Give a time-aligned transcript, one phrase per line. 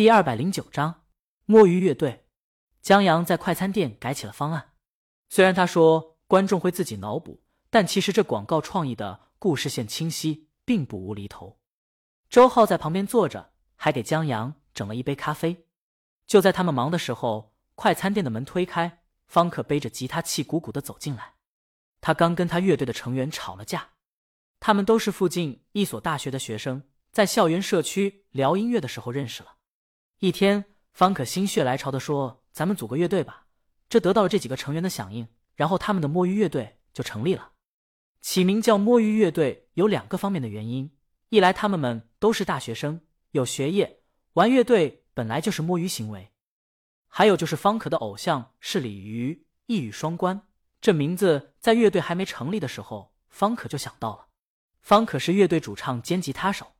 [0.00, 1.02] 第二百零九章
[1.44, 2.24] 摸鱼乐队。
[2.80, 4.72] 江阳在快餐店改起了方案，
[5.28, 11.60] 虽然他说观众会自己脑补，但其实这广告创意的故事线清晰，并不无厘头。
[12.30, 15.66] 周浩在旁边坐着，还给江阳整了一杯咖啡。
[16.26, 21.34] 就在他们忙的时候，快餐店的门推开，方可背着吉他气鼓鼓的走进来。
[22.00, 23.90] 他刚跟他乐队的成员吵了架，
[24.60, 29.56] 他们都是附近一所大学的学生，在校园社区聊音乐的时候认识了。
[30.22, 33.46] 一天，方可心血来潮的说：“咱们组个乐队吧。”
[33.88, 37.52] 这得到了这几个成员的响应，然后他们的摸鱼乐队就成立了。
[38.20, 40.94] 起名叫摸鱼乐队有两个方面的原因：
[41.30, 44.02] 一来他们们都是大学生，有学业，
[44.34, 46.28] 玩乐队本来就是摸鱼行为；
[47.08, 50.42] 还有就是方可的偶像是鲤鱼，一语双关。
[50.82, 54.26] 这名字在乐队还没成立的时候，方可就想到了。
[54.82, 56.74] 方可是乐队主唱兼吉他手，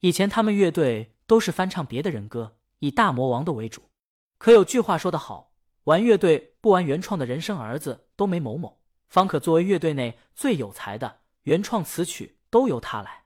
[0.00, 3.90] 以前他们乐队都是翻唱别的人歌，以大魔王的为主。
[4.38, 5.52] 可有句话说得好，
[5.84, 8.80] 玩乐队不玩原创的人生儿子都没某某。
[9.08, 13.24] 方可作为乐队内最有才的，原创词曲都由他来，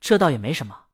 [0.00, 0.86] 这倒也没什么。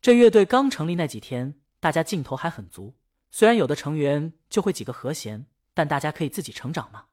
[0.00, 2.96] 这乐队刚成立那几天，大家劲头还很足，
[3.30, 5.44] 虽然有的成员就会几个和弦，
[5.74, 7.04] 但大家可以自己成长嘛。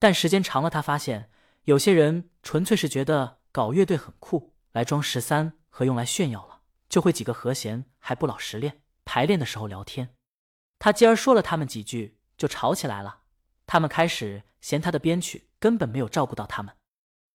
[0.00, 1.30] 但时间长了，他发现
[1.64, 8.81] 有些人纯粹是觉得搞乐队很酷，来装十三和用来炫耀了，就会几个和弦还不老实练。
[9.14, 10.16] 排练的时候聊天，
[10.78, 13.24] 他继而说了他们几句，就吵起来了。
[13.66, 16.74] 他们开始嫌他的编曲根本没有照顾到他们。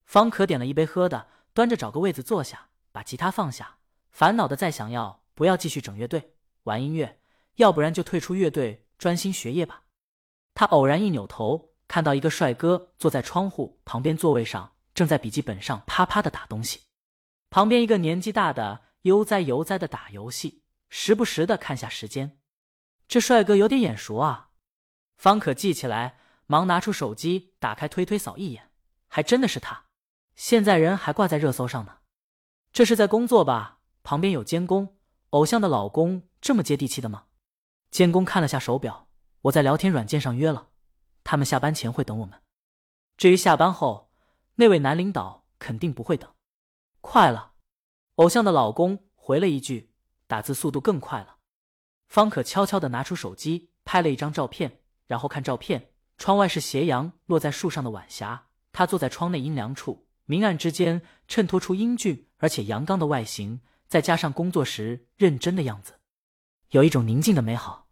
[0.03, 3.77] 方可点了一杯喝的，端着找个位子坐下，把吉他放下，
[4.09, 6.33] 烦恼的在想要不要继续整乐队
[6.63, 7.19] 玩音乐，
[7.57, 9.83] 要不然就退出乐队专心学业吧。
[10.55, 11.75] 他偶然一扭头。
[11.87, 16.81] 看到一个帅哥坐在窗户旁边座位上，正在笔记本上啪啪的打东西。
[17.51, 22.39] 旁边一个年纪大的悠哉悠哉的打游戏，时不时的看下时间。
[23.07, 24.49] 这帅哥有点眼熟啊！
[25.15, 28.71] 方可记起来，忙拿出手机打开推推扫一眼，
[29.07, 29.85] 还真的是他。
[30.35, 31.99] 现在人还挂在热搜上呢。
[32.71, 33.79] 这是在工作吧？
[34.03, 34.97] 旁边有监工，
[35.31, 37.25] 偶像的老公这么接地气的吗？
[37.89, 39.09] 监工看了下手表，
[39.43, 40.69] 我在聊天软件上约了。
[41.23, 42.41] 他们下班前会等我们，
[43.17, 44.11] 至于下班后，
[44.55, 46.31] 那位男领导肯定不会等。
[47.01, 47.53] 快了，
[48.15, 49.86] 偶像的老公回了一句，
[50.27, 51.37] 打字速度更快了。
[52.07, 65.95] 方可悄悄的拿出手机拍了一张照片，然后看照片，窗外是斜阳落在树上的晚霞，他坐在窗内阴凉处，明暗之间衬托出英俊而且阳刚的外形，再加上工作时认真的样子，
[66.69, 67.89] 有一种宁静的美好，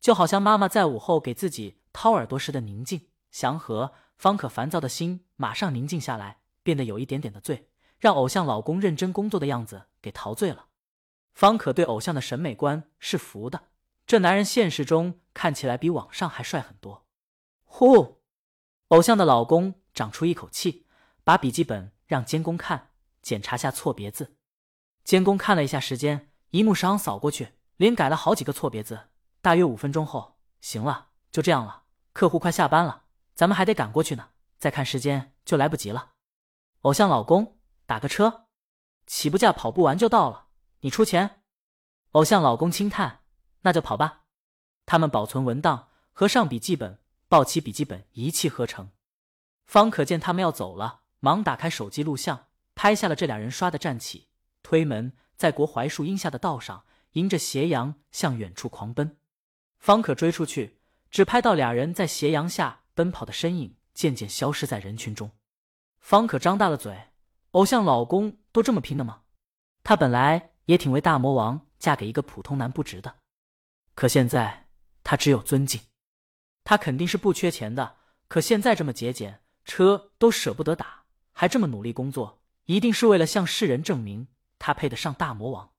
[0.00, 1.80] 就好像妈妈在午后给自己。
[1.94, 7.68] 掏耳朵时的宁静祥和，方可烦躁的心马上宁静下来，变得有一点点的醉，
[7.98, 10.68] 让偶像老公认真工作的样子给陶醉了。
[11.34, 13.68] 方可对偶像的审美观是服的，
[14.06, 17.06] 这男人现实中看起来比网上还帅很多。
[17.64, 18.20] 呼，
[18.88, 20.86] 偶像的老公长出一口气，
[21.24, 22.90] 把笔记本让监工看，
[23.22, 24.36] 检查下错别字。
[25.04, 29.08] 监工看了一下时间，一目十行扫过去，连改了好几个错别字。
[29.40, 31.84] 大约五分钟后，行了，就这样了。
[32.12, 33.04] 客户快下班了，
[33.34, 34.28] 咱们还得赶过去呢。
[34.58, 36.12] 再看时间就来不及了。
[36.82, 38.46] 偶像老公，打个车，
[39.06, 40.41] 起步价跑不完就到了，
[40.82, 41.42] 你出钱。
[42.12, 43.22] 偶像老公轻叹
[43.62, 44.26] ：“那就跑吧。”
[44.86, 48.90] 他们保存文档，合上笔记本，抱起笔记本，一气呵成。
[49.64, 54.28] 方可见他们要走了，忙打开手机录像，拍下了这俩人唰的站起，
[54.62, 59.18] 推门，在国槐树荫下的道上，迎着斜阳向远处狂奔。
[59.78, 60.78] 方可追出去。
[61.12, 65.30] 只拍到俩人在斜阳下奔跑的身影，渐渐消失在人群中。
[66.00, 67.08] 方可张大了嘴
[67.52, 69.20] ：“偶像老公都这么拼的吗？
[69.84, 73.16] 他本来也挺为大魔王嫁给一个普通男不值的，
[73.94, 74.68] 可现在
[75.02, 75.80] 她只有尊敬。
[76.64, 77.96] 她肯定是不缺钱的，
[78.28, 84.28] 可现在这么节俭，车都舍不得打，还这么努力工作，一定是为了向世人证明
[84.58, 85.72] 她配得上大魔王。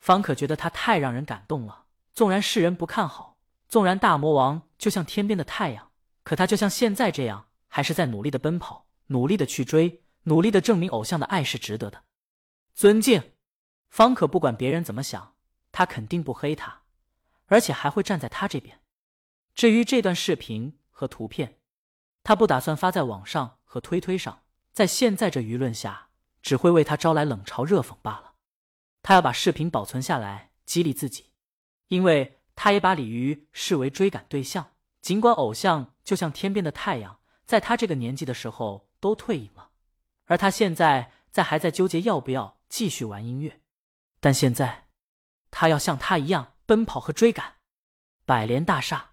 [0.00, 3.36] 方可觉得她太让人感动了，纵然世人不看好。”
[3.68, 5.90] 纵然大魔王就像天边的太阳，
[6.22, 12.04] 可他就像现在这样，还是在努力的奔跑，努力的去追，努力的证明偶像的爱是值得的。
[12.72, 13.32] 尊敬，
[13.88, 15.34] 方可不管别人怎么想，
[15.72, 16.82] 他肯定不黑他，
[17.46, 18.80] 而且还会站在他这边。
[19.54, 21.58] 至于这段视频和图片，
[22.22, 24.42] 他不打算发在网上和推推上，
[24.72, 26.08] 在现在这舆论下，
[26.42, 28.34] 只会为他招来冷嘲热讽罢了。
[29.02, 31.32] 他要把视频保存下来，激励自己，
[31.88, 32.36] 因为。
[32.60, 39.70] 他也把鲤鱼视为追赶对象，尽管偶像就像天边的太阳，在他这个年纪的时候都退隐了，
[40.24, 43.60] 而他现在在还在纠结要不要继续玩音乐，
[44.20, 44.88] 但现在
[45.50, 47.54] 他要像他一样奔跑和追赶。
[48.24, 49.12] 百联大厦，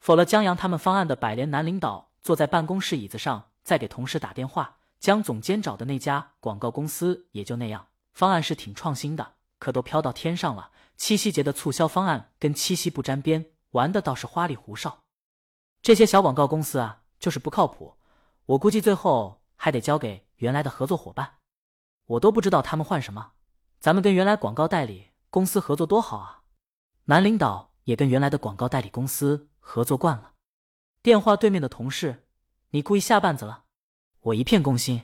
[0.00, 4.76] 否了江阳他们方案的百联男领导坐在办公室椅子上，在给同事打电话。
[4.98, 10.72] 江总监找的那家广告公司也就那样，方案是挺创新的，可都飘到天上了。
[10.96, 15.04] 七夕节的促销方案跟七夕不沾边，玩的倒是花里胡哨。
[15.82, 17.96] 这些小广告公司啊，就是不靠谱。
[18.46, 21.34] 我估计最后还得交给原来的合作伙伴。
[22.06, 23.34] 我都不知道他们换什么。
[23.80, 26.42] 咱们跟原来广告代理公司合作多好啊！
[27.04, 30.32] 男领导也跟原来的广告代理公司合作惯了。
[31.00, 32.26] 电话对面的同事，
[32.70, 33.64] 你故意下绊子了？
[34.20, 35.02] 我一片攻心。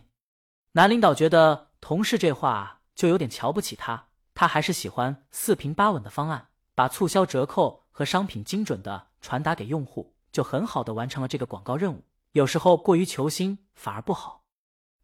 [0.72, 12.02] 男领导觉得同事这话就有点瞧不起他，他还是喜欢四平八稳的方案，把促销折扣和商品精准的传达给用户，就很好的完成了这个广告任务。
[12.32, 14.42] 有时候过于求新反而不好。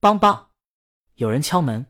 [0.01, 0.51] 邦邦，
[1.15, 1.87] 有人敲门。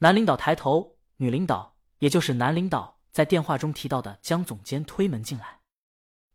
[0.00, 5.60] 男领导抬头，女领导，也就是男领导在电话中提到的江总监推门进来。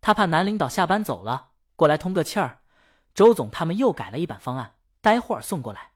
[0.01, 2.61] 他怕男领导下班走了，过来通个气儿。
[3.13, 4.75] 周总他们又改了一版方案。
[5.01, 5.93] 待会儿送过来。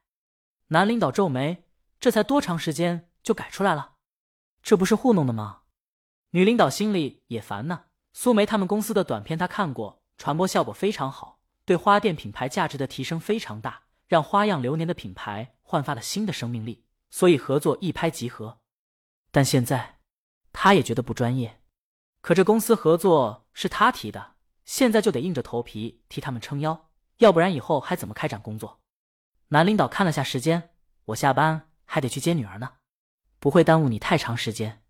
[0.68, 1.64] 男领导皱眉，
[2.00, 3.92] 这才多长时间就改出来了？
[4.62, 5.62] 这不是糊弄的吗？
[6.30, 7.84] 女领导心里也烦呢。
[8.12, 18.58] 苏梅他们公司的短片她看过，传播效果非常好，对花店品牌价值的提升非常大，让花样流年的品牌焕发了新的生命力，所以合作一拍即合。
[19.36, 19.98] 但现在，
[20.50, 21.60] 他也觉得不专业。
[22.22, 26.88] 可这公司合作是他提的，现在就得硬着头皮替他们撑腰，
[27.18, 28.80] 要不然以后还怎么开展工作？
[29.48, 30.74] 男领导看了下时间，
[31.04, 32.76] 我下班还得去接女儿呢，
[33.38, 34.82] 不会耽误你太长时间。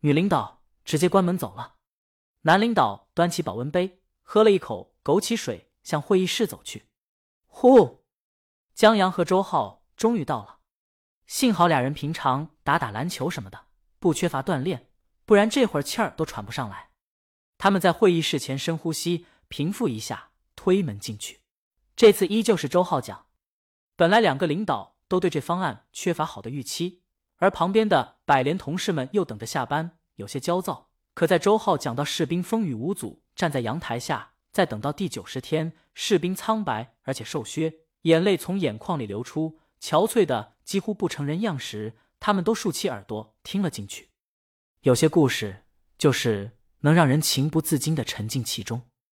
[0.00, 1.76] 女领导直接关门走了。
[2.42, 6.90] 男领导端起保温杯，喝了一口枸杞水，向会议室走去。
[7.46, 8.04] 呼，
[8.74, 10.58] 江阳和周浩终于到了。
[11.26, 13.64] 幸好俩人平常打打篮球什么的，
[13.98, 14.88] 不缺乏锻炼，
[15.24, 16.90] 不然这会儿气儿都喘不上来。
[17.56, 21.40] 他们在会议室前深呼吸，平复一下，推门进去。
[21.96, 23.26] 这次依旧是周浩讲。
[23.96, 27.02] 本来两个领导都对这方案缺乏好的预期，
[27.38, 30.90] 而旁边的百联同事们又等着下班，有些焦躁。
[31.14, 44.10] 可在周浩讲到士兵风雨无阻站在阳台下，再等到第九十天，士兵苍白而且瘦削，眼泪从眼眶里流出，憔悴的几乎不成人样时，他们都竖起耳朵听了进去。
[44.82, 45.64] 有些故事
[45.96, 48.82] 就是能让人情不自禁的沉浸其中。